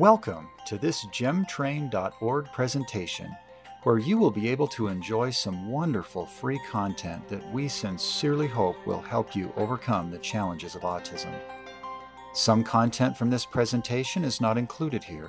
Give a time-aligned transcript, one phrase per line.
[0.00, 3.36] Welcome to this gemtrain.org presentation,
[3.82, 8.76] where you will be able to enjoy some wonderful free content that we sincerely hope
[8.86, 11.38] will help you overcome the challenges of autism.
[12.32, 15.28] Some content from this presentation is not included here,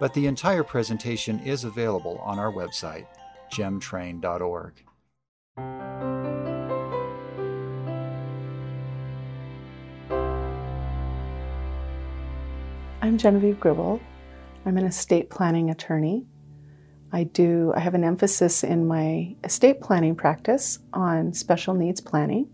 [0.00, 3.04] but the entire presentation is available on our website,
[3.52, 4.82] gemtrain.org.
[13.06, 14.00] I'm Genevieve Gribble.
[14.64, 16.26] I'm an estate planning attorney.
[17.12, 22.48] I do I have an emphasis in my estate planning practice on special needs planning.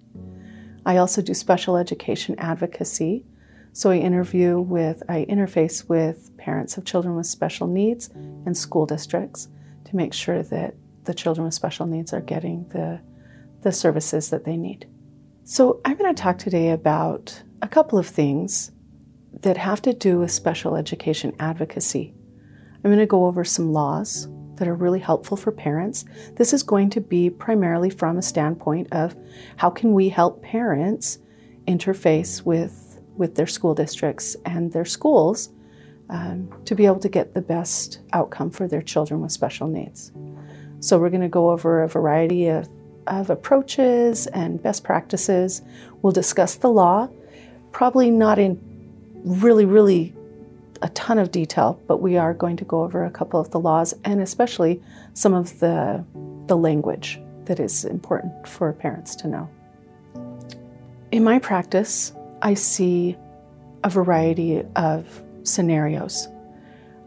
[0.85, 3.25] I also do special education advocacy.
[3.73, 8.85] So I interview with I interface with parents of children with special needs and school
[8.85, 9.49] districts
[9.87, 10.75] to make sure that
[11.05, 13.01] the children with special needs are getting the
[13.63, 14.87] the services that they need.
[15.45, 18.71] So I'm going to talk today about a couple of things
[19.41, 22.15] that have to do with special education advocacy.
[22.77, 26.05] I'm going to go over some laws that are really helpful for parents.
[26.37, 29.17] This is going to be primarily from a standpoint of
[29.57, 31.19] how can we help parents
[31.67, 35.51] interface with, with their school districts and their schools
[36.11, 40.13] um, to be able to get the best outcome for their children with special needs.
[40.81, 42.69] So, we're going to go over a variety of,
[43.07, 45.63] of approaches and best practices.
[46.03, 47.09] We'll discuss the law,
[47.71, 48.72] probably not in
[49.25, 50.15] really, really
[50.83, 53.61] a ton of detail, but we are going to go over a couple of the
[53.61, 54.83] laws and especially
[55.15, 56.05] some of the,
[56.47, 59.49] the language that is important for parents to know.
[61.13, 62.13] In my practice,
[62.43, 63.17] I see
[63.85, 66.29] a variety of scenarios.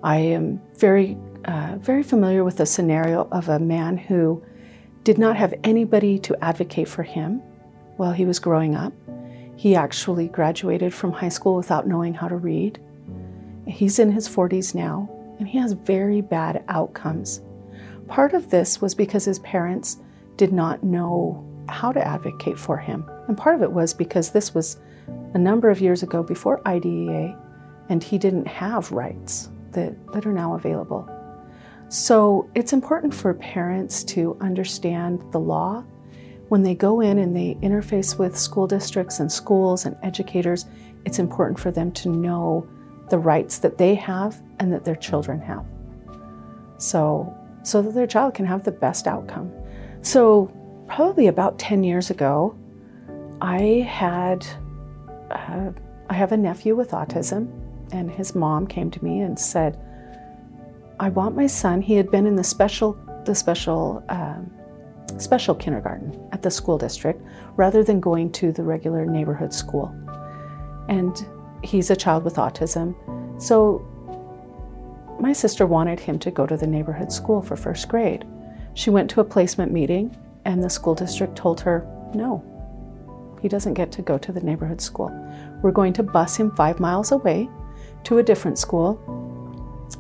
[0.04, 4.44] I am very, uh, very familiar with the scenario of a man who
[5.04, 7.42] did not have anybody to advocate for him
[7.98, 8.94] while he was growing up.
[9.56, 12.80] He actually graduated from high school without knowing how to read.
[13.68, 17.42] He's in his 40s now, and he has very bad outcomes.
[18.08, 19.98] Part of this was because his parents
[20.38, 23.10] did not know how to advocate for him.
[23.28, 24.78] And part of it was because this was
[25.34, 27.38] a number of years ago before IDEA,
[27.90, 31.10] and he didn't have rights that, that are now available.
[31.90, 35.84] So it's important for parents to understand the law
[36.50, 40.66] when they go in and they interface with school districts and schools and educators,
[41.06, 42.68] it's important for them to know
[43.10, 45.66] the rights that they have and that their children have.
[46.78, 49.52] So, so that their child can have the best outcome.
[50.02, 50.52] So,
[50.88, 52.56] probably about 10 years ago,
[53.42, 54.46] I had
[55.32, 55.72] uh,
[56.10, 57.52] I have a nephew with autism,
[57.92, 59.80] and his mom came to me and said,
[61.00, 61.82] "I want my son.
[61.82, 64.52] He had been in the special the special um,
[65.18, 67.22] special kindergarten at the school district
[67.56, 69.96] rather than going to the regular neighborhood school.
[70.90, 71.26] And
[71.64, 72.96] he's a child with autism.
[73.42, 73.86] So
[75.20, 78.26] my sister wanted him to go to the neighborhood school for first grade.
[78.74, 82.44] She went to a placement meeting, and the school district told her, no,
[83.42, 85.10] he doesn't get to go to the neighborhood school.
[85.62, 87.50] We're going to bus him five miles away
[88.04, 89.00] to a different school,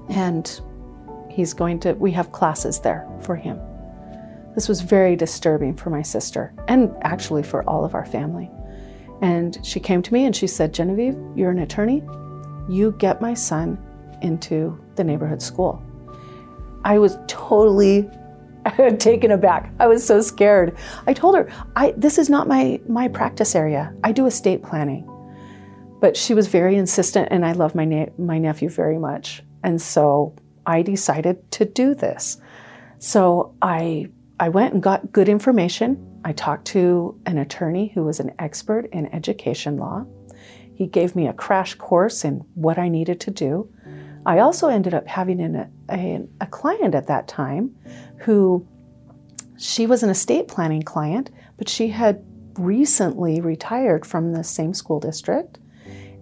[0.10, 0.60] and
[1.30, 3.60] he's going to, we have classes there for him.
[4.56, 8.50] This was very disturbing for my sister and actually for all of our family.
[9.22, 12.02] And she came to me and she said, Genevieve, you're an attorney.
[12.70, 13.78] You get my son
[14.22, 15.84] into the neighborhood school.
[16.86, 18.10] I was totally
[18.98, 19.74] taken aback.
[19.80, 20.78] I was so scared.
[21.06, 23.94] I told her, I, this is not my, my practice area.
[24.04, 25.10] I do estate planning.
[26.02, 29.44] But she was very insistent, and I love my, na- my nephew very much.
[29.64, 30.36] And so
[30.66, 32.38] I decided to do this.
[33.00, 34.10] So I
[34.40, 36.22] I went and got good information.
[36.26, 40.06] I talked to an attorney who was an expert in education law.
[40.74, 43.70] He gave me a crash course in what I needed to do.
[44.26, 47.76] I also ended up having an, a, a client at that time
[48.20, 48.68] who
[49.58, 52.26] she was an estate planning client, but she had
[52.58, 55.60] recently retired from the same school district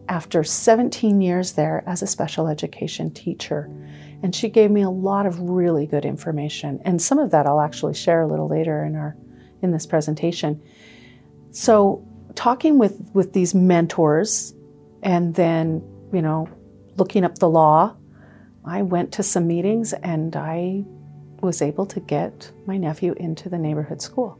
[0.08, 3.70] after 17 years there as a special education teacher.
[4.22, 6.82] And she gave me a lot of really good information.
[6.86, 9.16] And some of that I'll actually share a little later in our
[9.62, 10.62] in this presentation.
[11.52, 12.06] So
[12.36, 14.54] talking with, with these mentors
[15.02, 16.50] and then, you know,
[16.98, 17.96] looking up the law,
[18.66, 20.84] I went to some meetings and I
[21.42, 24.38] was able to get my nephew into the neighborhood school.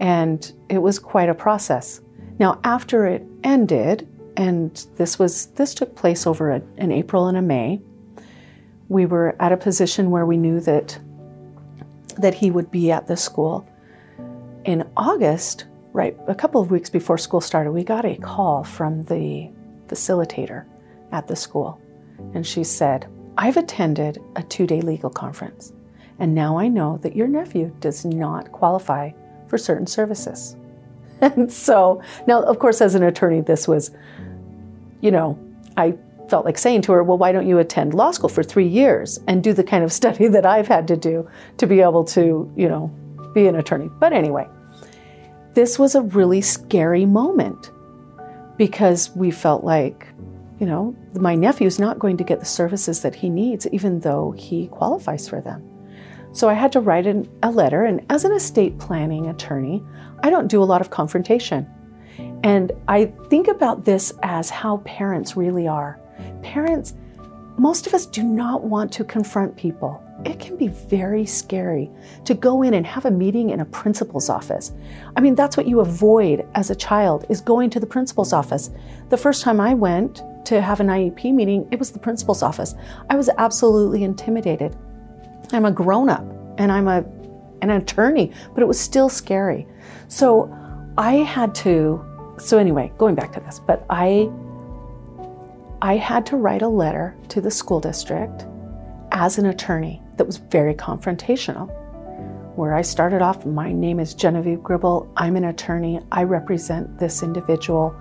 [0.00, 2.00] And it was quite a process.
[2.38, 4.08] Now, after it ended,
[4.38, 7.80] and this was this took place over a, an April and a May.
[8.88, 10.98] We were at a position where we knew that
[12.16, 13.68] that he would be at the school.
[14.64, 19.02] In August, right a couple of weeks before school started, we got a call from
[19.04, 19.50] the
[19.88, 20.64] facilitator
[21.10, 21.80] at the school.
[22.34, 23.06] and she said,
[23.36, 25.72] I've attended a two day legal conference,
[26.20, 29.10] and now I know that your nephew does not qualify
[29.48, 30.56] for certain services.
[31.20, 33.90] And so, now, of course, as an attorney, this was,
[35.00, 35.38] you know,
[35.76, 35.94] I
[36.28, 39.18] felt like saying to her, well, why don't you attend law school for three years
[39.26, 41.28] and do the kind of study that I've had to do
[41.58, 42.88] to be able to, you know,
[43.34, 43.90] be an attorney?
[43.98, 44.46] But anyway,
[45.54, 47.70] this was a really scary moment
[48.56, 50.06] because we felt like,
[50.58, 54.32] you know, my nephew's not going to get the services that he needs, even though
[54.32, 55.64] he qualifies for them.
[56.32, 59.82] So I had to write an, a letter, and as an estate planning attorney,
[60.22, 61.66] I don't do a lot of confrontation.
[62.42, 66.00] And I think about this as how parents really are.
[66.42, 66.94] Parents,
[67.58, 71.90] most of us do not want to confront people it can be very scary
[72.24, 74.72] to go in and have a meeting in a principal's office.
[75.16, 78.70] I mean, that's what you avoid as a child is going to the principal's office.
[79.10, 82.74] The first time I went to have an IEP meeting, it was the principal's office.
[83.10, 84.76] I was absolutely intimidated.
[85.52, 86.24] I'm a grown-up
[86.58, 87.04] and I'm a
[87.60, 89.66] an attorney, but it was still scary.
[90.06, 90.48] So
[90.96, 92.04] I had to
[92.38, 94.30] so anyway, going back to this, but I
[95.80, 98.46] I had to write a letter to the school district
[99.12, 101.68] as an attorney that was very confrontational.
[102.56, 107.22] Where I started off, my name is Genevieve Gribble, I'm an attorney, I represent this
[107.22, 107.94] individual,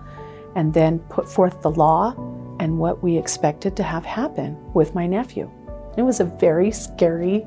[0.55, 2.13] and then put forth the law
[2.59, 5.51] and what we expected to have happen with my nephew.
[5.97, 7.45] It was a very scary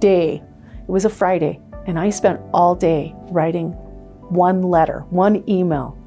[0.00, 0.42] day.
[0.80, 3.72] It was a Friday, and I spent all day writing
[4.28, 5.98] one letter, one email.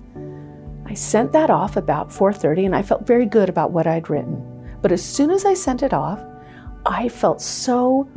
[0.85, 4.43] I sent that off about 4:30 and I felt very good about what I'd written.
[4.81, 6.23] But as soon as I sent it off,
[6.85, 8.07] I felt so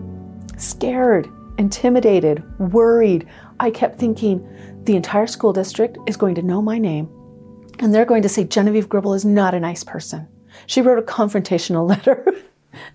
[0.57, 3.27] scared, intimidated, worried.
[3.59, 4.47] I kept thinking
[4.85, 7.09] the entire school district is going to know my name
[7.79, 10.27] and they're going to say Genevieve Gribble is not a nice person.
[10.67, 12.25] She wrote a confrontational letter.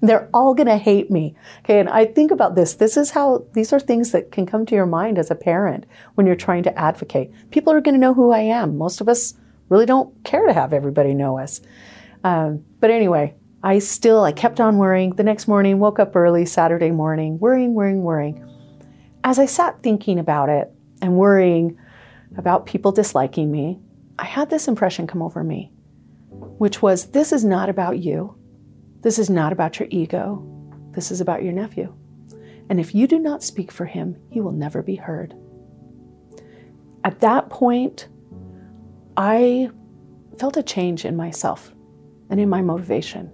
[0.02, 1.36] they're all going to hate me.
[1.60, 2.76] Okay, and I think about this.
[2.76, 5.86] This is how these are things that can come to your mind as a parent
[6.16, 7.32] when you're trying to advocate.
[7.52, 8.78] People are going to know who I am.
[8.78, 9.36] Most of us
[9.70, 11.62] really don't care to have everybody know us.
[12.24, 15.16] Um, but anyway, I still, I kept on worrying.
[15.16, 18.50] The next morning, woke up early, Saturday morning, worrying, worrying, worrying.
[19.24, 20.72] As I sat thinking about it
[21.02, 21.78] and worrying
[22.38, 23.80] about people disliking me,
[24.20, 25.72] I had this impression come over me,
[26.30, 28.36] which was this is not about you.
[29.02, 30.46] This is not about your ego.
[30.92, 31.94] This is about your nephew.
[32.70, 35.36] And if you do not speak for him, he will never be heard.
[37.04, 38.08] At that point,
[39.18, 39.70] I
[40.40, 41.74] felt a change in myself
[42.30, 43.32] and in my motivation.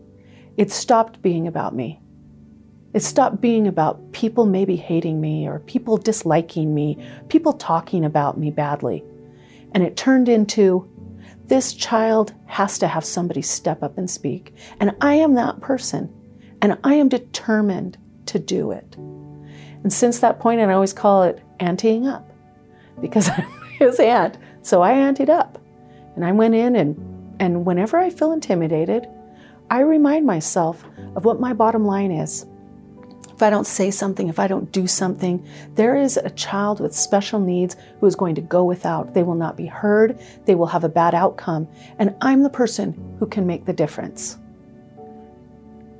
[0.57, 2.01] It stopped being about me.
[2.93, 6.97] It stopped being about people maybe hating me or people disliking me,
[7.29, 9.03] people talking about me badly.
[9.73, 10.89] And it turned into
[11.45, 14.53] this child has to have somebody step up and speak.
[14.79, 16.13] And I am that person.
[16.61, 18.95] And I am determined to do it.
[18.95, 22.31] And since that point, and I always call it anteing up
[22.99, 24.37] because I'm his aunt.
[24.61, 25.59] So I anteed up.
[26.15, 26.97] And I went in and
[27.39, 29.07] and whenever I feel intimidated,
[29.69, 30.83] I remind myself
[31.15, 32.45] of what my bottom line is.
[33.29, 36.93] If I don't say something, if I don't do something, there is a child with
[36.93, 39.13] special needs who is going to go without.
[39.13, 41.69] They will not be heard, they will have a bad outcome,
[41.99, 44.37] and I'm the person who can make the difference.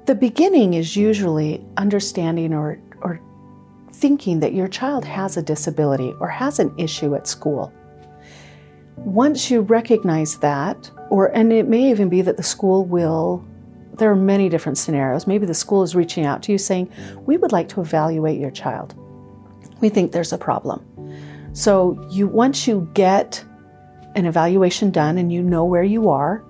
[0.05, 3.21] The beginning is usually understanding or, or
[3.93, 7.71] thinking that your child has a disability or has an issue at school.
[9.05, 13.45] Once you recognize that, or and it may even be that the school will
[13.99, 15.27] there are many different scenarios.
[15.27, 16.89] Maybe the school is reaching out to you saying,
[17.25, 18.95] We would like to evaluate your child.
[19.81, 20.85] We think there's a problem.
[21.53, 23.43] So you once you get
[24.15, 26.43] an evaluation done and you know where you are,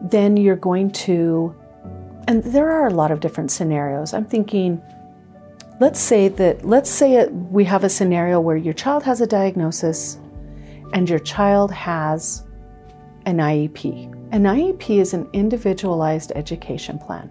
[0.00, 1.54] then you're going to
[2.28, 4.14] and there are a lot of different scenarios.
[4.14, 4.80] I'm thinking
[5.80, 9.26] let's say that let's say it, we have a scenario where your child has a
[9.26, 10.18] diagnosis
[10.92, 12.44] and your child has
[13.26, 14.12] an IEP.
[14.32, 17.30] An IEP is an individualized education plan,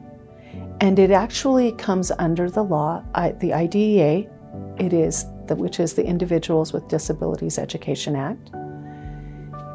[0.82, 3.04] and it actually comes under the law,
[3.40, 4.30] the IDEA.
[4.78, 8.52] It is the, which is the Individuals with Disabilities Education Act,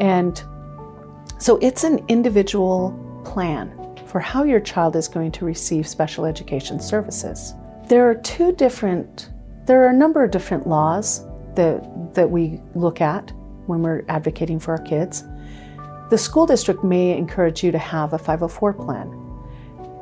[0.00, 0.42] and
[1.38, 6.80] so it's an individual plan for how your child is going to receive special education
[6.80, 7.54] services.
[7.86, 9.30] There are two different.
[9.66, 13.32] There are a number of different laws that that we look at
[13.70, 15.24] when we're advocating for our kids.
[16.10, 19.16] The school district may encourage you to have a 504 plan.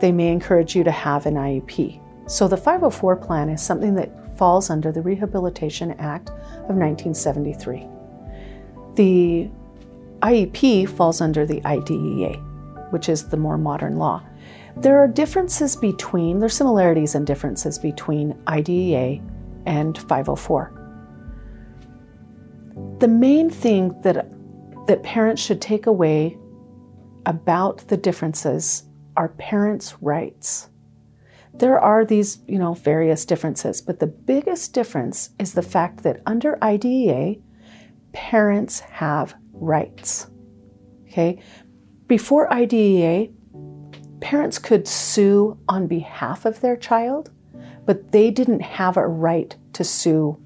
[0.00, 2.00] They may encourage you to have an IEP.
[2.26, 7.86] So the 504 plan is something that falls under the Rehabilitation Act of 1973.
[8.94, 9.50] The
[10.22, 12.36] IEP falls under the IDEA,
[12.90, 14.22] which is the more modern law.
[14.76, 19.20] There are differences between, there's similarities and differences between IDEA
[19.66, 20.77] and 504.
[22.98, 24.26] The main thing that,
[24.88, 26.36] that parents should take away
[27.26, 28.82] about the differences
[29.16, 30.68] are parents' rights.
[31.54, 36.22] There are these, you know, various differences, but the biggest difference is the fact that
[36.26, 37.36] under IDEA,
[38.12, 40.26] parents have rights.
[41.08, 41.40] Okay?
[42.08, 43.28] Before IDEA,
[44.20, 47.30] parents could sue on behalf of their child,
[47.86, 50.40] but they didn't have a right to sue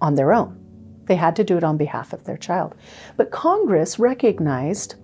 [0.00, 0.63] on their own.
[1.06, 2.74] They had to do it on behalf of their child.
[3.16, 4.96] But Congress recognized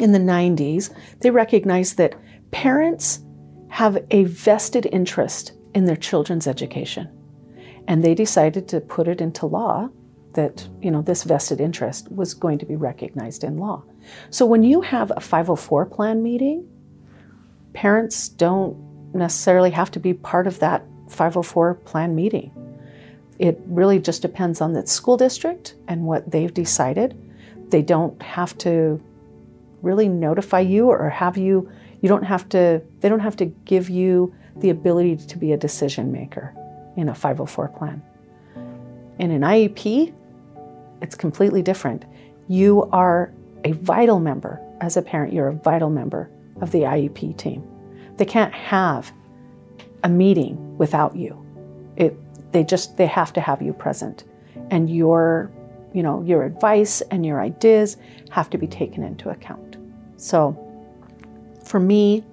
[0.00, 2.14] in the 90s, they recognized that
[2.50, 3.20] parents
[3.68, 7.08] have a vested interest in their children's education.
[7.86, 9.88] And they decided to put it into law
[10.34, 13.82] that, you know, this vested interest was going to be recognized in law.
[14.30, 16.68] So when you have a 504 plan meeting,
[17.72, 18.76] parents don't
[19.14, 22.52] necessarily have to be part of that 504 plan meeting.
[23.40, 27.16] It really just depends on the school district and what they've decided.
[27.70, 29.02] They don't have to
[29.80, 31.70] really notify you or have you
[32.02, 35.56] you don't have to they don't have to give you the ability to be a
[35.56, 36.54] decision maker
[36.98, 38.02] in a 504 plan.
[39.18, 40.12] In an IEP,
[41.00, 42.04] it's completely different.
[42.46, 43.32] You are
[43.64, 46.30] a vital member as a parent, you're a vital member
[46.60, 47.66] of the IEP team.
[48.18, 49.10] They can't have
[50.04, 51.42] a meeting without you.
[51.96, 52.14] It,
[52.52, 54.24] they just they have to have you present,
[54.70, 55.50] and your,
[55.92, 57.96] you know, your advice and your ideas
[58.30, 59.76] have to be taken into account.
[60.16, 60.56] So,
[61.64, 62.24] for me,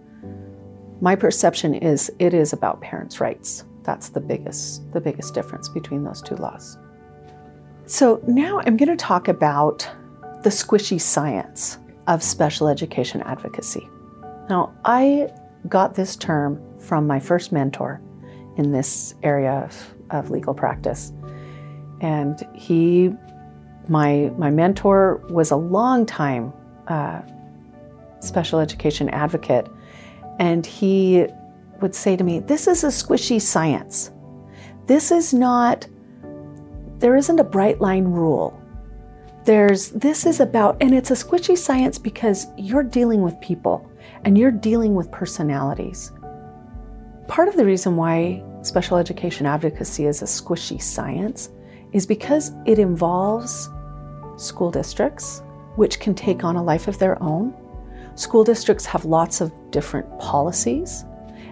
[1.01, 3.63] my perception is it is about parents' rights.
[3.83, 6.77] That's the biggest the biggest difference between those two laws.
[7.87, 9.89] So now I'm going to talk about
[10.43, 13.89] the squishy science of special education advocacy.
[14.49, 15.31] Now, I
[15.69, 18.01] got this term from my first mentor
[18.57, 21.13] in this area of, of legal practice.
[22.01, 23.11] And he,
[23.87, 26.53] my, my mentor, was a long time
[26.87, 27.21] uh,
[28.19, 29.67] special education advocate.
[30.39, 31.27] And he
[31.81, 34.11] would say to me, This is a squishy science.
[34.85, 35.87] This is not,
[36.99, 38.59] there isn't a bright line rule.
[39.43, 43.89] There's, this is about, and it's a squishy science because you're dealing with people
[44.23, 46.11] and you're dealing with personalities.
[47.27, 51.49] Part of the reason why special education advocacy is a squishy science
[51.93, 53.69] is because it involves
[54.35, 55.41] school districts,
[55.77, 57.55] which can take on a life of their own.
[58.15, 61.05] School districts have lots of different policies,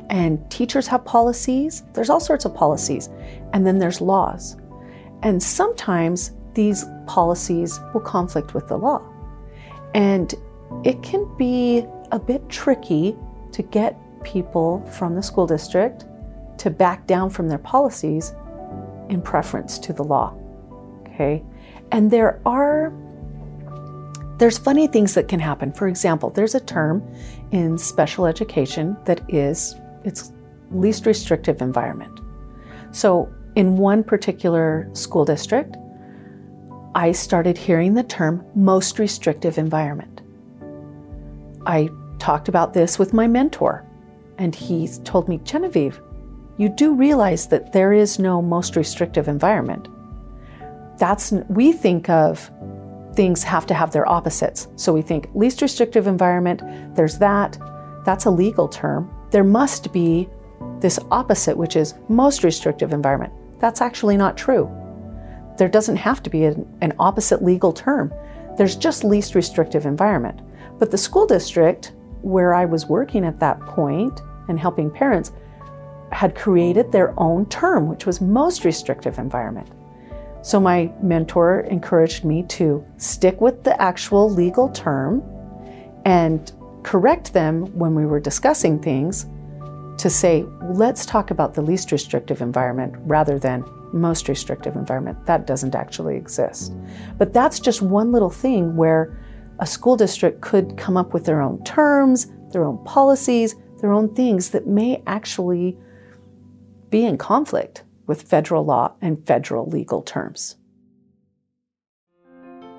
[0.09, 1.83] and teachers have policies.
[1.93, 3.09] There's all sorts of policies,
[3.53, 4.57] and then there's laws.
[5.23, 9.01] And sometimes these policies will conflict with the law.
[9.93, 10.33] And
[10.83, 13.15] it can be a bit tricky
[13.53, 16.05] to get people from the school district
[16.57, 18.33] to back down from their policies
[19.09, 20.35] in preference to the law.
[21.07, 21.43] Okay?
[21.91, 22.93] And there are
[24.37, 25.71] there's funny things that can happen.
[25.71, 27.01] For example, there's a term
[27.51, 30.33] in special education that is it's
[30.71, 32.19] least restrictive environment.
[32.91, 35.77] So, in one particular school district,
[36.95, 40.21] I started hearing the term most restrictive environment.
[41.65, 43.85] I talked about this with my mentor,
[44.37, 46.01] and he told me, Genevieve,
[46.57, 49.87] you do realize that there is no most restrictive environment.
[50.97, 52.49] That's we think of
[53.15, 54.67] things have to have their opposites.
[54.75, 56.61] So we think least restrictive environment,
[56.95, 57.57] there's that.
[58.05, 59.13] That's a legal term.
[59.31, 60.29] There must be
[60.79, 63.33] this opposite, which is most restrictive environment.
[63.59, 64.69] That's actually not true.
[65.57, 68.13] There doesn't have to be an, an opposite legal term.
[68.57, 70.41] There's just least restrictive environment.
[70.77, 75.31] But the school district where I was working at that point and helping parents
[76.15, 79.67] had created their own term, which was most restrictive environment.
[80.41, 85.21] So my mentor encouraged me to stick with the actual legal term
[86.05, 86.53] and
[86.83, 89.25] correct them when we were discussing things
[89.97, 95.25] to say, let's talk about the least restrictive environment rather than most restrictive environment.
[95.25, 96.73] That doesn't actually exist.
[97.17, 99.19] But that's just one little thing where
[99.59, 104.13] a school district could come up with their own terms, their own policies, their own
[104.15, 105.77] things that may actually
[106.89, 110.57] be in conflict with federal law and federal legal terms.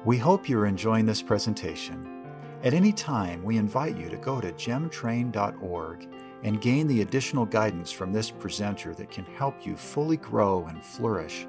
[0.04, 2.16] We hope you're enjoying this presentation.
[2.62, 6.08] At any time, we invite you to go to gemtrain.org
[6.42, 10.84] and gain the additional guidance from this presenter that can help you fully grow and
[10.84, 11.46] flourish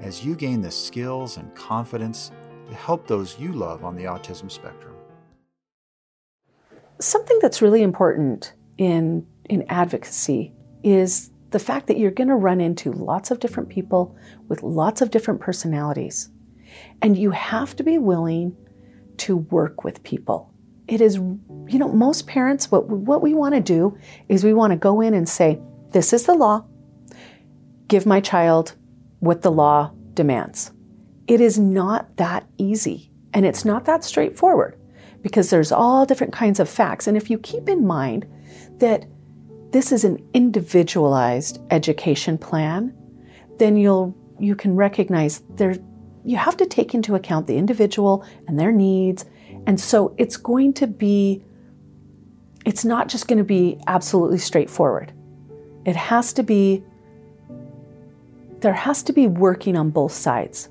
[0.00, 2.32] as you gain the skills and confidence
[2.68, 4.94] to help those you love on the autism spectrum.
[6.98, 10.52] Something that's really important in, in advocacy
[10.82, 14.16] is the fact that you're going to run into lots of different people
[14.48, 16.28] with lots of different personalities.
[17.02, 18.56] And you have to be willing
[19.18, 20.52] to work with people.
[20.86, 23.96] It is, you know, most parents, what, what we want to do
[24.28, 26.64] is we want to go in and say, this is the law.
[27.88, 28.74] Give my child
[29.18, 30.72] what the law demands.
[31.26, 34.80] It is not that easy and it's not that straightforward
[35.22, 37.06] because there's all different kinds of facts.
[37.06, 38.26] And if you keep in mind
[38.78, 39.06] that
[39.72, 42.94] this is an individualized education plan,
[43.58, 45.76] then you'll you can recognize there
[46.24, 49.24] you have to take into account the individual and their needs.
[49.66, 51.42] And so it's going to be
[52.66, 55.12] it's not just going to be absolutely straightforward.
[55.86, 56.84] It has to be
[58.60, 60.68] there has to be working on both sides.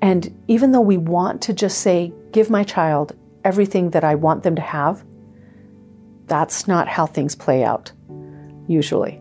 [0.00, 4.42] And even though we want to just say, give my child everything that I want
[4.42, 5.04] them to have,
[6.26, 7.92] that's not how things play out,
[8.70, 9.20] usually.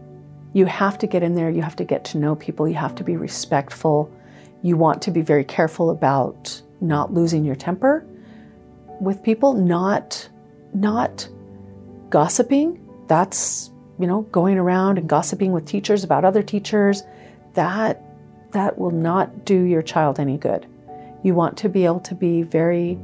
[0.54, 2.96] You have to get in there, you have to get to know people, you have
[2.96, 4.12] to be respectful.
[4.62, 8.06] You want to be very careful about not losing your temper
[9.02, 10.30] with people, not
[10.74, 11.28] not
[12.10, 12.80] gossiping.
[13.08, 17.04] That's, you know, going around and gossiping with teachers about other teachers.
[17.54, 18.04] That
[18.52, 20.68] that will not do your child any good.
[21.24, 23.00] You want to be able to be very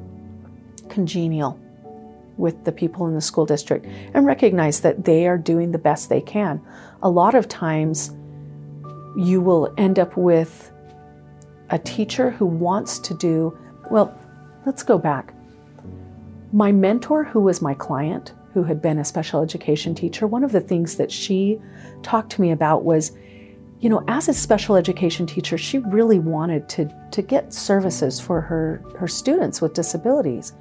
[0.89, 1.59] congenial
[2.37, 6.09] with the people in the school district and recognize that they are doing the best
[6.09, 6.61] they can.
[7.01, 8.11] A lot of times,
[9.15, 10.71] you will end up with
[11.69, 13.57] a teacher who wants to do,
[13.89, 14.17] well,
[14.65, 15.33] let's go back.
[16.51, 20.51] My mentor, who was my client, who had been a special education teacher, one of
[20.51, 21.59] the things that she
[22.03, 23.11] talked to me about was
[23.79, 28.41] you know, as a special education teacher, she really wanted to, to get services for
[28.41, 30.53] her, her students with disabilities.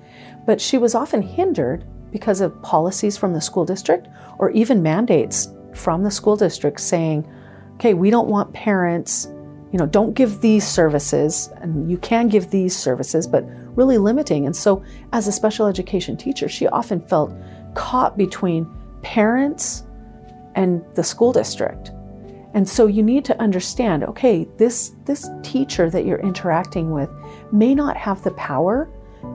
[0.46, 5.48] But she was often hindered because of policies from the school district or even mandates
[5.74, 7.28] from the school district saying,
[7.74, 9.28] okay, we don't want parents,
[9.72, 13.44] you know, don't give these services, and you can give these services, but
[13.76, 14.46] really limiting.
[14.46, 17.32] And so, as a special education teacher, she often felt
[17.74, 18.70] caught between
[19.02, 19.84] parents
[20.54, 21.90] and the school district.
[22.54, 27.10] And so you need to understand, okay, this this teacher that you're interacting with
[27.52, 28.88] may not have the power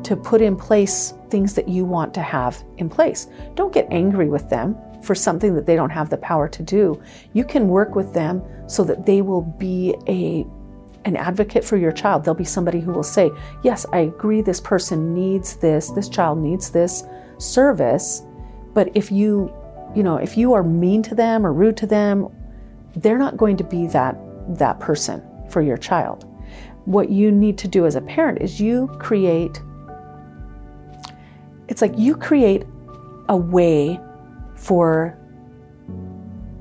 [0.03, 3.27] to put in place things that you want to have in place.
[3.55, 7.01] Don't get angry with them for something that they don't have the power to do.
[7.33, 10.45] You can work with them so that they will be a
[11.05, 12.23] an advocate for your child.
[12.23, 13.31] There'll be somebody who will say,
[13.63, 15.89] "Yes, I agree this person needs this.
[15.91, 17.03] This child needs this
[17.37, 18.23] service."
[18.73, 19.51] But if you,
[19.95, 22.27] you know, if you are mean to them or rude to them
[22.95, 24.17] they're not going to be that
[24.57, 26.25] that person for your child.
[26.85, 29.61] What you need to do as a parent is you create
[31.67, 32.65] it's like you create
[33.29, 33.99] a way
[34.55, 35.15] for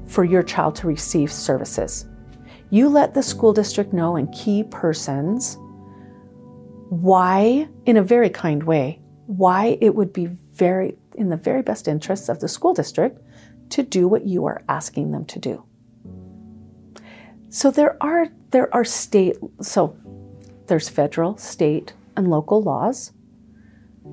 [0.06, 2.06] for your child to receive services.
[2.70, 5.56] You let the school district know and key persons
[6.90, 11.86] why in a very kind way why it would be very in the very best
[11.86, 13.20] interests of the school district
[13.70, 15.62] to do what you are asking them to do.
[17.50, 19.96] So there are there are state so
[20.66, 23.12] there's federal, state, and local laws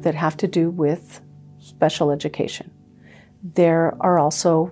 [0.01, 1.21] that have to do with
[1.59, 2.71] special education.
[3.43, 4.71] There are also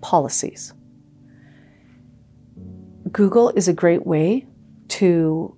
[0.00, 0.72] policies.
[3.12, 4.46] Google is a great way
[4.88, 5.54] to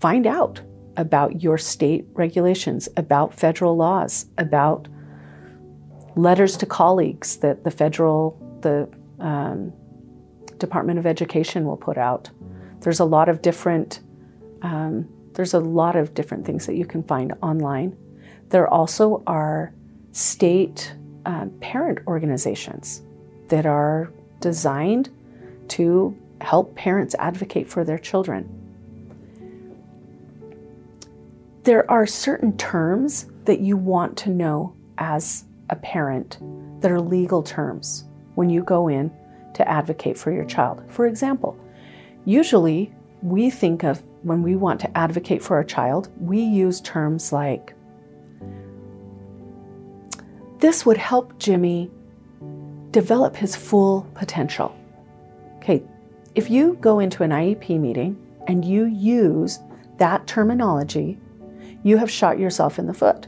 [0.00, 0.60] find out
[0.96, 4.88] about your state regulations, about federal laws, about
[6.16, 9.72] letters to colleagues that the federal, the um,
[10.58, 12.30] Department of Education will put out.
[12.80, 14.00] There's a lot of different
[14.62, 17.96] um, there's a lot of different things that you can find online.
[18.50, 19.74] There also are
[20.12, 20.94] state
[21.26, 23.02] uh, parent organizations
[23.48, 25.10] that are designed
[25.68, 28.48] to help parents advocate for their children.
[31.64, 36.38] There are certain terms that you want to know as a parent
[36.80, 39.10] that are legal terms when you go in
[39.54, 40.82] to advocate for your child.
[40.88, 41.58] For example,
[42.24, 47.32] usually we think of when we want to advocate for a child, we use terms
[47.32, 47.74] like,
[50.58, 51.90] this would help Jimmy
[52.90, 54.74] develop his full potential.
[55.56, 55.82] Okay,
[56.34, 59.60] if you go into an IEP meeting and you use
[59.98, 61.18] that terminology,
[61.82, 63.26] you have shot yourself in the foot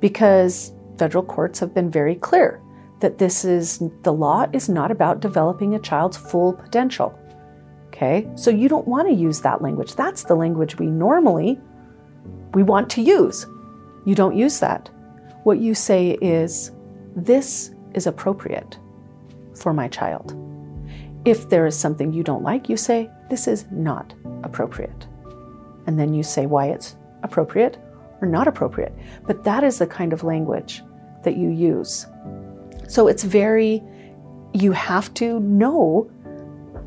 [0.00, 2.60] because federal courts have been very clear
[3.00, 7.18] that this is the law is not about developing a child's full potential.
[7.88, 8.28] Okay?
[8.34, 9.94] So you don't want to use that language.
[9.94, 11.60] That's the language we normally
[12.54, 13.46] we want to use.
[14.04, 14.88] You don't use that.
[15.44, 16.72] What you say is
[17.14, 18.78] this is appropriate
[19.54, 20.34] for my child.
[21.24, 25.06] If there is something you don't like, you say, This is not appropriate.
[25.86, 27.78] And then you say why it's appropriate
[28.20, 28.94] or not appropriate.
[29.26, 30.82] But that is the kind of language
[31.24, 32.06] that you use.
[32.88, 33.82] So it's very,
[34.54, 36.10] you have to know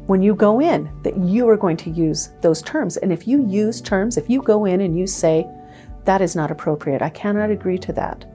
[0.08, 2.98] when you go in that you are going to use those terms.
[2.98, 5.48] And if you use terms, if you go in and you say,
[6.06, 8.26] that is not appropriate, I cannot agree to that,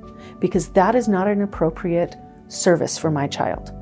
[0.41, 2.17] because that is not an appropriate
[2.49, 3.73] service for my child.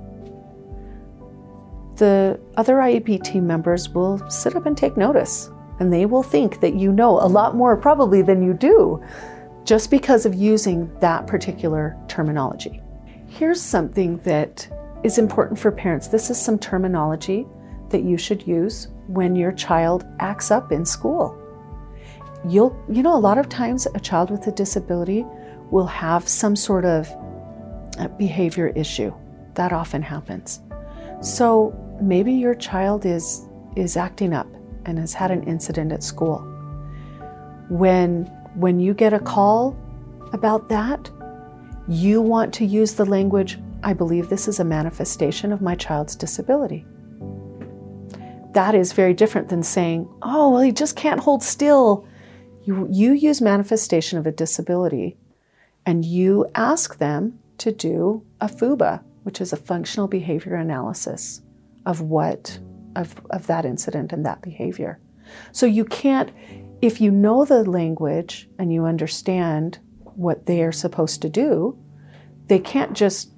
[1.96, 6.60] The other IEP team members will sit up and take notice, and they will think
[6.60, 9.04] that you know a lot more probably than you do
[9.64, 12.80] just because of using that particular terminology.
[13.36, 14.68] Here's something that
[15.02, 16.06] is important for parents.
[16.06, 17.48] This is some terminology
[17.88, 21.36] that you should use when your child acts up in school.
[22.48, 25.26] You'll, you know, a lot of times a child with a disability
[25.72, 27.08] will have some sort of
[27.98, 29.12] uh, behavior issue.
[29.54, 30.60] That often happens.
[31.20, 34.46] So maybe your child is is acting up
[34.86, 36.38] and has had an incident at school.
[37.68, 39.76] When when you get a call
[40.32, 41.10] about that,
[41.88, 46.16] you want to use the language, I believe this is a manifestation of my child's
[46.16, 46.86] disability.
[48.52, 52.06] That is very different than saying, oh, well, he just can't hold still.
[52.64, 55.16] You, you use manifestation of a disability
[55.84, 61.42] and you ask them to do a FUBA, which is a functional behavior analysis
[61.84, 62.58] of what,
[62.96, 64.98] of, of that incident and that behavior.
[65.52, 66.30] So you can't,
[66.80, 69.78] if you know the language and you understand
[70.16, 71.78] what they are supposed to do,
[72.46, 73.30] they can't just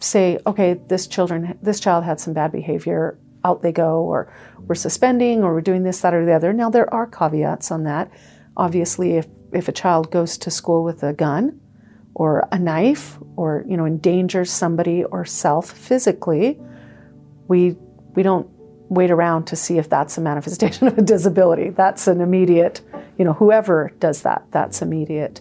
[0.00, 4.32] say, okay, this children, this child had some bad behavior, out they go, or
[4.66, 6.52] we're suspending, or we're doing this, that, or the other.
[6.52, 8.10] Now there are caveats on that.
[8.56, 11.60] Obviously, if if a child goes to school with a gun
[12.14, 16.60] or a knife, or you know endangers somebody or self physically,
[17.48, 17.76] we
[18.14, 18.48] we don't
[18.88, 21.70] wait around to see if that's a manifestation of a disability.
[21.70, 22.80] That's an immediate,
[23.18, 25.40] you know, whoever does that, that's immediate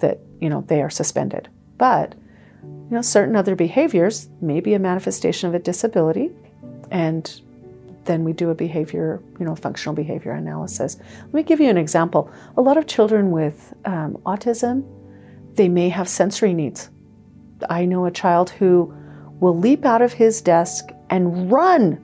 [0.00, 1.48] that, you know, they are suspended.
[1.76, 2.14] But,
[2.62, 6.30] you know, certain other behaviors may be a manifestation of a disability
[6.90, 7.40] and
[8.04, 10.96] then we do a behavior, you know, functional behavior analysis.
[11.24, 12.30] Let me give you an example.
[12.56, 14.82] A lot of children with um, autism,
[15.54, 16.88] they may have sensory needs.
[17.68, 18.94] I know a child who
[19.40, 22.02] will leap out of his desk and run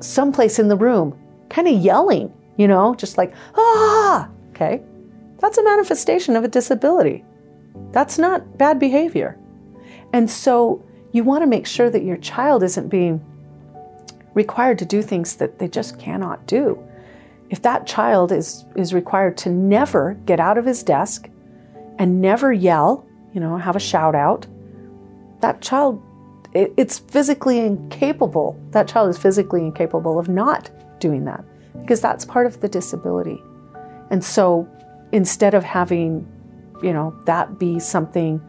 [0.00, 1.18] someplace in the room,
[1.50, 4.82] kind of yelling, you know, just like, ah, okay.
[5.40, 7.24] That's a manifestation of a disability.
[7.92, 9.38] That's not bad behavior.
[10.12, 13.24] And so you want to make sure that your child isn't being
[14.34, 16.82] required to do things that they just cannot do.
[17.48, 21.28] If that child is, is required to never get out of his desk
[21.98, 24.46] and never yell, you know, have a shout out,
[25.40, 26.02] that child
[26.52, 28.60] it, it's physically incapable.
[28.70, 31.44] That child is physically incapable of not doing that
[31.80, 33.42] because that's part of the disability.
[34.10, 34.68] And so
[35.12, 36.26] instead of having,
[36.82, 38.40] you know, that be something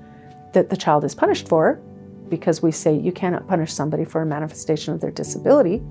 [0.54, 1.82] that the child is punished for,
[2.30, 5.82] because we say you cannot punish somebody for a manifestation of their disability,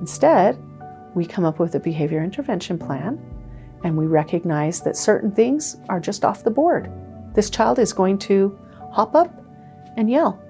[0.00, 0.58] instead,
[1.14, 3.18] we come up with a behavior intervention plan
[3.84, 6.90] and we recognize that certain things are just off the board.
[7.34, 8.58] This child is going to
[8.92, 9.42] hop up
[9.96, 10.42] and yell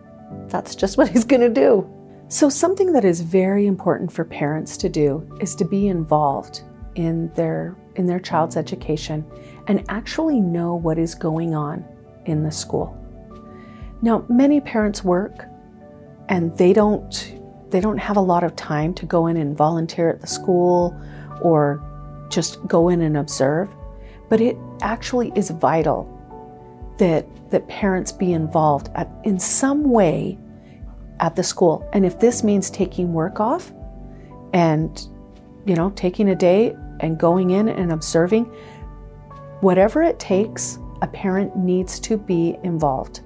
[0.49, 1.89] that's just what he's going to do.
[2.29, 6.63] So, something that is very important for parents to do is to be involved
[6.97, 9.25] in their in their child's education
[9.67, 11.85] and actually know what is going on
[12.25, 12.97] in the school.
[14.03, 15.45] Now, many parents work
[16.29, 17.35] and they don't
[17.71, 20.97] they don't have a lot of time to go in and volunteer at the school
[21.43, 21.83] or
[22.29, 23.69] just go in and observe,
[24.29, 26.13] but it actually is vital
[26.99, 30.39] that that parents be involved at, in some way
[31.21, 31.89] at the school.
[31.93, 33.73] And if this means taking work off
[34.53, 35.07] and
[35.67, 38.51] you know, taking a day and going in and observing,
[39.61, 43.21] whatever it takes, a parent needs to be involved.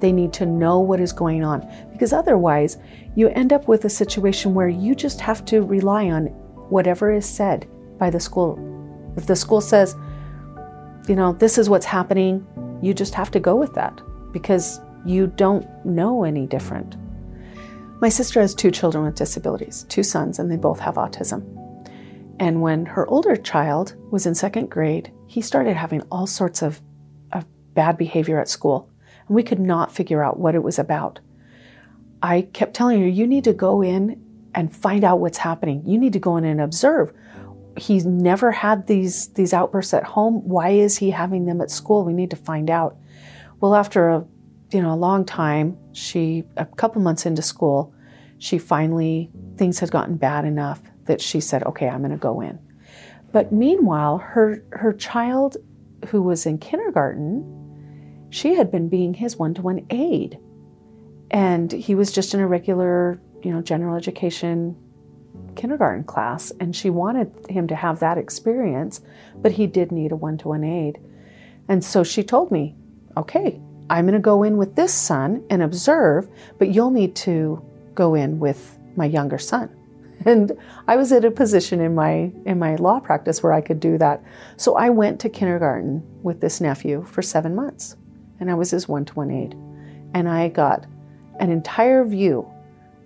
[0.00, 2.78] They need to know what is going on because otherwise,
[3.14, 6.26] you end up with a situation where you just have to rely on
[6.70, 7.68] whatever is said
[7.98, 8.58] by the school.
[9.16, 9.94] If the school says,
[11.06, 12.46] you know, this is what's happening,
[12.82, 14.00] you just have to go with that
[14.32, 16.96] because you don't know any different.
[18.00, 21.61] My sister has two children with disabilities, two sons, and they both have autism.
[22.42, 26.80] And when her older child was in second grade, he started having all sorts of,
[27.30, 28.90] of bad behavior at school.
[29.28, 31.20] And we could not figure out what it was about.
[32.20, 34.20] I kept telling her, you need to go in
[34.56, 35.84] and find out what's happening.
[35.86, 37.12] You need to go in and observe
[37.78, 40.46] he's never had these these outbursts at home.
[40.46, 42.04] Why is he having them at school?
[42.04, 42.98] We need to find out.
[43.60, 44.26] Well, after a
[44.72, 45.76] you know, a long time.
[45.92, 47.94] She, a couple months into school,
[48.38, 52.40] she finally, things had gotten bad enough that she said, okay, I'm going to go
[52.40, 52.58] in.
[53.32, 55.56] But meanwhile, her, her child
[56.08, 60.38] who was in kindergarten, she had been being his one to one aide.
[61.30, 64.76] And he was just in a regular, you know, general education
[65.56, 66.52] kindergarten class.
[66.60, 69.00] And she wanted him to have that experience,
[69.36, 71.00] but he did need a one to one aide.
[71.68, 72.74] And so she told me,
[73.16, 77.64] okay, I'm going to go in with this son and observe, but you'll need to
[77.94, 79.74] go in with my younger son.
[80.24, 80.52] And
[80.86, 83.98] I was at a position in my in my law practice where I could do
[83.98, 84.22] that.
[84.56, 87.96] So I went to kindergarten with this nephew for 7 months
[88.40, 89.54] and I was his one-to-one aide.
[90.14, 90.86] And I got
[91.38, 92.46] an entire view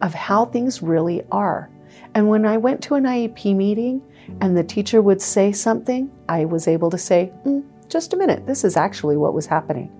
[0.00, 1.70] of how things really are.
[2.14, 4.02] And when I went to an IEP meeting
[4.40, 8.46] and the teacher would say something, I was able to say, mm, just a minute,
[8.46, 9.92] this is actually what was happening.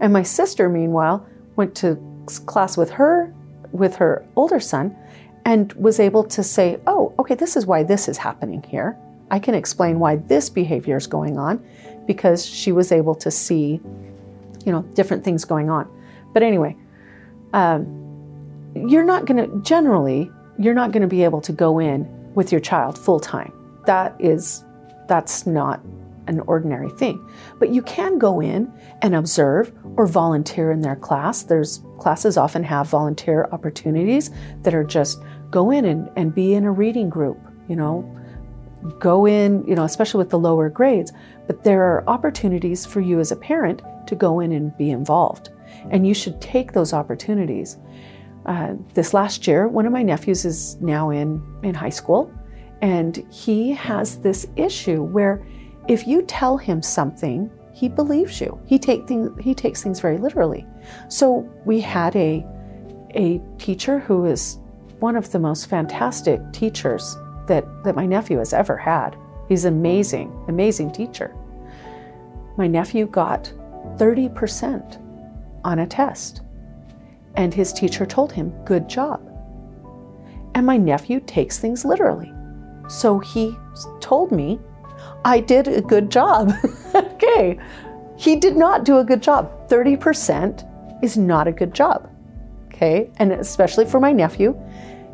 [0.00, 1.98] And my sister, meanwhile, went to
[2.46, 3.34] class with her,
[3.72, 4.96] with her older son,
[5.44, 8.96] and was able to say, oh, okay, this is why this is happening here.
[9.30, 11.64] I can explain why this behavior is going on
[12.06, 13.80] because she was able to see,
[14.64, 15.88] you know, different things going on.
[16.32, 16.76] But anyway,
[17.52, 17.86] um,
[18.74, 22.52] you're not going to, generally, you're not going to be able to go in with
[22.52, 23.52] your child full time.
[23.86, 24.64] That is,
[25.08, 25.80] that's not
[26.26, 27.26] an ordinary thing.
[27.58, 31.42] But you can go in and observe or volunteer in their class.
[31.42, 34.30] There's classes often have volunteer opportunities
[34.62, 37.38] that are just go in and, and be in a reading group,
[37.68, 38.04] you know,
[38.98, 41.12] go in, you know, especially with the lower grades.
[41.46, 45.50] But there are opportunities for you as a parent to go in and be involved.
[45.90, 47.78] And you should take those opportunities.
[48.46, 52.32] Uh, this last year, one of my nephews is now in, in high school,
[52.80, 55.46] and he has this issue where
[55.88, 57.48] if you tell him something,
[57.82, 58.60] he believes you.
[58.64, 60.64] He take things he takes things very literally.
[61.08, 62.46] So we had a
[63.16, 64.60] a teacher who is
[65.00, 67.16] one of the most fantastic teachers
[67.48, 69.16] that, that my nephew has ever had.
[69.48, 71.34] He's an amazing, amazing teacher.
[72.56, 73.52] My nephew got
[73.96, 76.42] 30% on a test.
[77.34, 79.20] And his teacher told him, Good job.
[80.54, 82.32] And my nephew takes things literally.
[82.88, 83.56] So he
[84.00, 84.60] told me
[85.24, 86.52] I did a good job.
[86.94, 87.58] okay.
[88.16, 89.68] He did not do a good job.
[89.68, 92.08] 30% is not a good job.
[92.66, 93.10] Okay.
[93.16, 94.52] And especially for my nephew,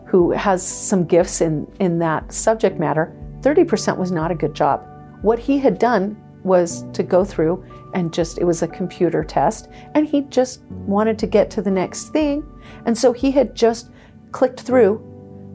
[0.06, 4.86] who has some gifts in, in that subject matter, 30% was not a good job.
[5.22, 9.68] What he had done was to go through and just, it was a computer test,
[9.94, 12.44] and he just wanted to get to the next thing.
[12.86, 13.90] And so he had just
[14.32, 15.04] clicked through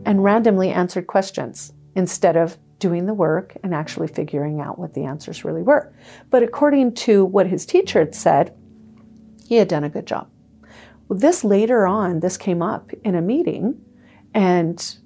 [0.05, 5.05] and randomly answered questions instead of doing the work and actually figuring out what the
[5.05, 5.93] answers really were.
[6.29, 8.53] But according to what his teacher had said,
[9.47, 10.29] he had done a good job.
[11.09, 13.79] This later on, this came up in a meeting,
[14.33, 14.97] and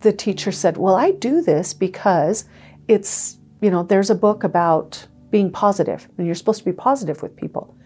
[0.00, 2.44] the teacher said, Well, I do this because
[2.86, 7.22] it's, you know, there's a book about being positive, and you're supposed to be positive
[7.22, 7.76] with people.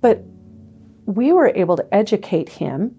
[0.00, 0.24] But
[1.06, 2.96] we were able to educate him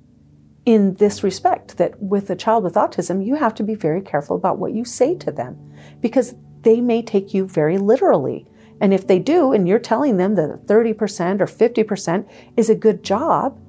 [0.66, 4.36] in this respect that with a child with autism, you have to be very careful
[4.36, 8.48] about what you say to them because they may take you very literally.
[8.80, 13.04] And if they do, and you're telling them that 30% or 50% is a good
[13.04, 13.60] job,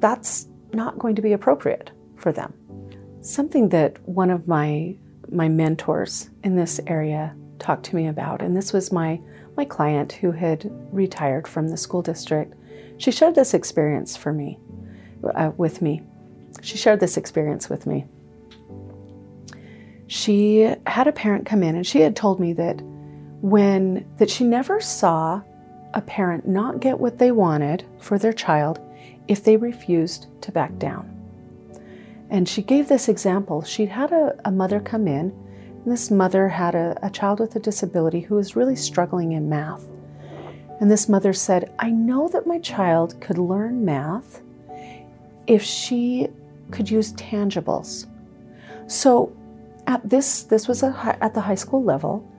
[0.00, 2.52] that's not going to be appropriate for them.
[3.20, 4.96] Something that one of my
[5.30, 9.20] my mentors in this area talked to me about, and this was my
[9.56, 12.54] my client who had retired from the school district.
[12.96, 14.58] She shared this experience for me,
[15.34, 16.02] uh, with me.
[16.62, 18.06] She shared this experience with me
[20.08, 22.80] she had a parent come in and she had told me that
[23.40, 25.40] when that she never saw
[25.94, 28.80] a parent not get what they wanted for their child
[29.28, 31.14] if they refused to back down.
[32.30, 33.62] And she gave this example.
[33.62, 35.30] She'd had a, a mother come in,
[35.84, 39.48] and this mother had a, a child with a disability who was really struggling in
[39.48, 39.86] math.
[40.80, 44.40] And this mother said, I know that my child could learn math
[45.46, 46.28] if she
[46.70, 48.06] could use tangibles.
[48.86, 49.32] So
[49.88, 52.30] at this this was a, at the high school level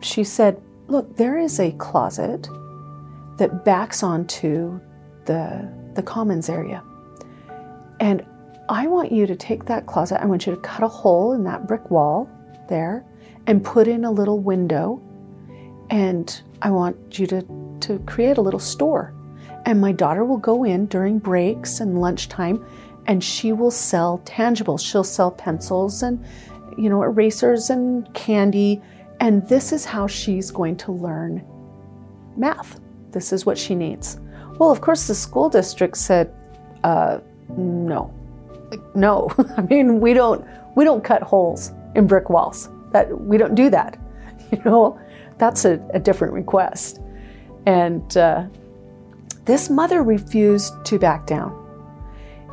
[0.00, 2.48] she said look there is a closet
[3.38, 4.78] that backs onto
[5.24, 6.84] the the commons area.
[7.98, 8.24] And
[8.68, 11.42] i want you to take that closet i want you to cut a hole in
[11.44, 12.28] that brick wall
[12.68, 13.04] there
[13.46, 15.02] and put in a little window.
[15.90, 17.42] And i want you to
[17.80, 19.14] to create a little store.
[19.64, 22.64] And my daughter will go in during breaks and lunchtime
[23.08, 26.24] and she will sell tangibles she'll sell pencils and
[26.78, 28.80] you know, erasers and candy.
[29.20, 31.44] And this is how she's going to learn
[32.36, 32.80] math.
[33.10, 34.20] This is what she needs.
[34.58, 36.32] Well, of course, the school district said,
[36.84, 37.18] uh,
[37.48, 38.14] no.
[38.70, 39.28] Like, no.
[39.56, 42.68] I mean, we don't we don't cut holes in brick walls.
[42.92, 43.98] That we don't do that.
[44.50, 44.98] You know,
[45.36, 47.02] that's a, a different request.
[47.66, 48.46] And uh,
[49.44, 51.52] this mother refused to back down.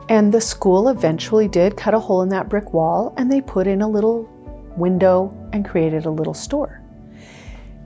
[0.09, 3.67] And the school eventually did cut a hole in that brick wall and they put
[3.67, 4.29] in a little
[4.77, 6.81] window and created a little store.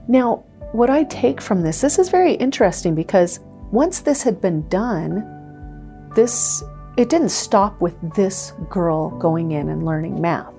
[0.06, 3.40] Now, what I take from this, this is very interesting because
[3.72, 6.62] once this had been done, this
[6.96, 10.52] it didn't stop with this girl going in and learning math.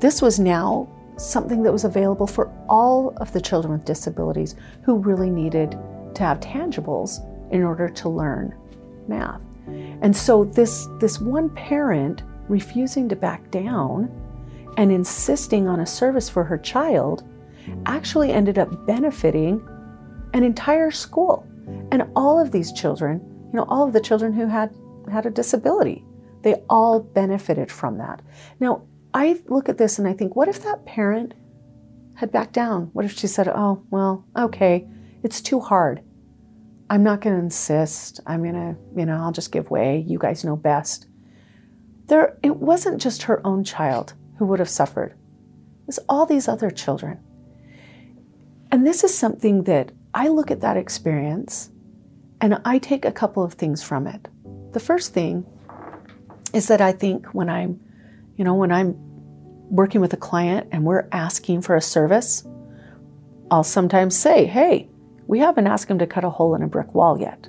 [0.00, 4.98] This was now something that was available for all of the children with disabilities who
[4.98, 5.78] really needed
[6.14, 7.20] to have tangibles
[7.52, 8.54] in order to learn
[9.08, 9.40] math.
[9.66, 14.10] And so this this one parent refusing to back down
[14.76, 17.24] and insisting on a service for her child
[17.86, 19.66] actually ended up benefiting
[20.34, 21.46] an entire school
[21.90, 23.20] and all of these children,
[23.52, 24.74] you know, all of the children who had
[25.10, 26.04] had a disability,
[26.42, 28.22] they all benefited from that.
[28.60, 28.82] Now,
[29.14, 31.34] I look at this and I think, what if that parent
[32.14, 32.90] had backed down?
[32.92, 34.86] What if she said, "Oh, well, okay,
[35.22, 36.02] it's too hard.
[36.88, 38.20] I'm not going to insist.
[38.26, 40.04] I'm going to, you know, I'll just give way.
[40.06, 41.06] You guys know best."
[42.06, 45.12] There it wasn't just her own child who would have suffered.
[45.12, 47.18] It was all these other children.
[48.70, 51.70] And this is something that I look at that experience
[52.40, 54.28] and I take a couple of things from it.
[54.72, 55.46] The first thing
[56.52, 57.80] is that I think when I'm,
[58.36, 58.94] you know, when I'm
[59.70, 62.46] working with a client and we're asking for a service,
[63.50, 64.88] I'll sometimes say, hey,
[65.26, 67.48] we haven't asked him to cut a hole in a brick wall yet.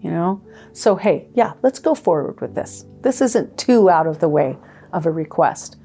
[0.00, 0.42] You know?
[0.72, 2.84] So, hey, yeah, let's go forward with this.
[3.00, 4.56] This isn't too out of the way
[4.92, 5.76] of a request.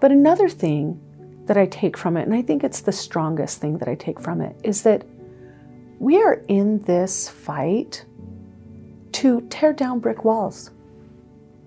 [0.00, 1.00] But another thing
[1.46, 4.20] that I take from it, and I think it's the strongest thing that I take
[4.20, 5.04] from it, is that
[5.98, 8.04] we are in this fight
[9.12, 10.70] to tear down brick walls.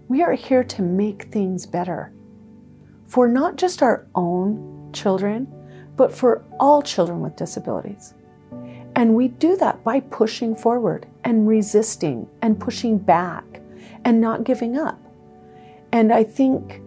[0.07, 2.13] We are here to make things better
[3.07, 5.47] for not just our own children,
[5.95, 8.13] but for all children with disabilities.
[8.95, 13.43] And we do that by pushing forward and resisting and pushing back
[14.05, 14.99] and not giving up.
[15.91, 16.81] And I think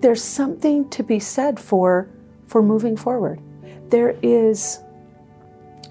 [0.00, 2.08] there's something to be said for
[2.46, 3.40] for moving forward.
[3.88, 4.80] There is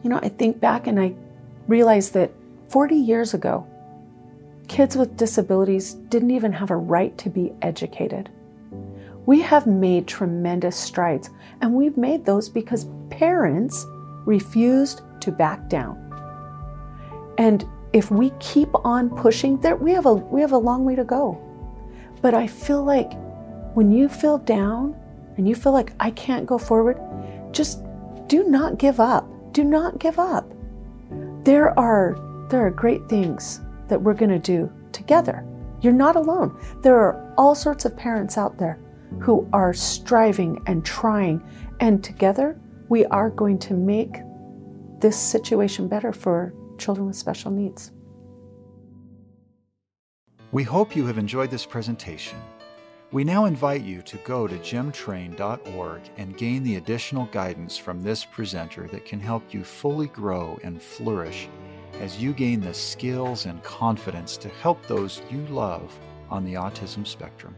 [0.03, 1.13] you know, I think back and I
[1.67, 2.31] realize that
[2.69, 3.65] 40 years ago,
[4.67, 8.29] kids with disabilities didn't even have a right to be educated.
[9.25, 11.29] We have made tremendous strides,
[11.61, 13.85] and we've made those because parents
[14.25, 15.99] refused to back down.
[17.37, 20.95] And if we keep on pushing, there we have a we have a long way
[20.95, 21.39] to go.
[22.21, 23.13] But I feel like
[23.75, 24.95] when you feel down
[25.37, 26.99] and you feel like I can't go forward,
[27.51, 27.83] just
[28.27, 30.51] do not give up do not give up.
[31.43, 32.17] There are
[32.49, 35.45] there are great things that we're going to do together.
[35.81, 36.59] You're not alone.
[36.81, 38.79] There are all sorts of parents out there
[39.19, 41.41] who are striving and trying
[41.79, 44.17] and together we are going to make
[44.99, 47.91] this situation better for children with special needs.
[50.51, 52.37] We hope you have enjoyed this presentation.
[53.11, 58.25] We now invite you to go to gemtrain.org and gain the additional guidance from this
[58.25, 61.47] presenter that can help you fully grow and flourish
[61.99, 65.95] as you gain the skills and confidence to help those you love
[66.29, 67.55] on the autism spectrum.